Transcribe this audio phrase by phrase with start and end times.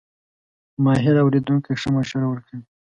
[0.83, 2.63] ماهر اورېدونکی ښه مشوره ورکوي.